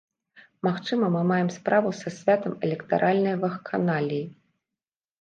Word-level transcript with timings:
Магчыма, 0.67 1.05
мы 1.17 1.21
маем 1.33 1.51
справу 1.57 1.93
са 2.01 2.09
святам 2.17 2.59
электаральнай 2.71 3.35
вакханаліі. 3.47 4.23